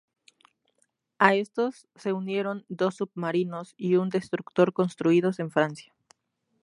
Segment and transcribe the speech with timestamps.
[1.19, 5.93] A estos se unieron dos submarinos y un destructor construidos en Francia.